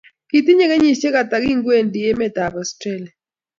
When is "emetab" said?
2.09-2.53